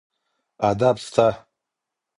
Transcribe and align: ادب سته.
ادب 0.69 0.95
سته. 1.05 1.27